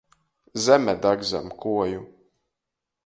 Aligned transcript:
Zeme 0.63 0.93
dag 1.03 1.19
zam 1.29 1.47
kuoju. 1.61 2.01